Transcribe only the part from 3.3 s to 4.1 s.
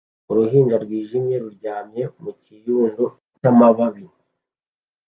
cyamababi